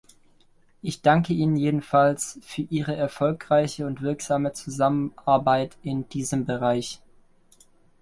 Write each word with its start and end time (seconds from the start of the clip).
Ich 0.81 1.03
danke 1.03 1.31
Ihnen 1.31 1.55
jedenfalls 1.55 2.39
für 2.41 2.63
Ihre 2.63 2.95
erfolgreiche 2.95 3.85
und 3.85 4.01
wirksame 4.01 4.51
Zusammenarbeit 4.51 5.77
in 5.83 6.09
diesem 6.09 6.43
Bereich. 6.45 7.03